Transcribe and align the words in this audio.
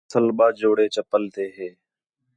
اصل 0.09 0.25
ٻَہہ 0.37 0.47
جوڑے 0.59 0.85
چَپّل 0.95 1.23
تے 1.35 1.45
ہے 1.57 1.69